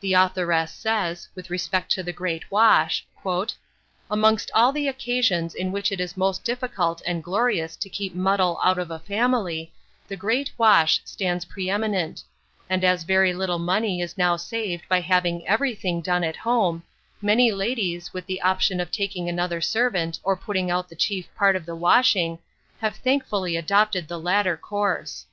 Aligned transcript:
The 0.00 0.14
authoress 0.14 0.72
says, 0.72 1.28
with 1.36 1.48
respect 1.48 1.92
to 1.92 2.02
the 2.02 2.12
great 2.12 2.50
wash 2.50 3.06
"Amongst 4.10 4.50
all 4.52 4.72
the 4.72 4.88
occasions 4.88 5.54
in 5.54 5.70
which 5.70 5.92
it 5.92 6.00
is 6.00 6.16
most 6.16 6.42
difficult 6.42 7.02
and 7.06 7.22
glorious 7.22 7.76
to 7.76 7.88
keep 7.88 8.12
muddle 8.12 8.58
out 8.64 8.80
of 8.80 8.90
a 8.90 8.98
family, 8.98 9.72
'the 10.08 10.16
great 10.16 10.50
wash' 10.58 11.00
stands 11.04 11.44
pre 11.44 11.70
eminent; 11.70 12.24
and 12.68 12.82
as 12.82 13.04
very 13.04 13.32
little 13.32 13.60
money 13.60 14.00
is 14.00 14.18
now 14.18 14.34
saved 14.34 14.88
by 14.88 14.98
having 15.00 15.46
everything 15.46 16.00
done 16.00 16.24
at 16.24 16.34
home, 16.38 16.82
many 17.22 17.52
ladies, 17.52 18.12
with 18.12 18.26
the 18.26 18.42
option 18.42 18.80
of 18.80 18.90
taking 18.90 19.28
another 19.28 19.60
servant 19.60 20.18
or 20.24 20.36
putting 20.36 20.68
out 20.68 20.88
the 20.88 20.96
chief 20.96 21.32
part 21.36 21.54
of 21.54 21.64
the 21.64 21.76
washing, 21.76 22.40
have 22.80 22.96
thankfully 22.96 23.56
adopted 23.56 24.08
the 24.08 24.18
latter 24.18 24.56
course." 24.56 25.26